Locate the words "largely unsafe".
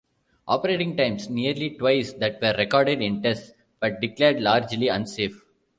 4.41-5.45